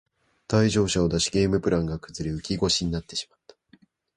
[0.47, 3.55] 退場者を出しゲームプランが崩れ浮き腰になってしまった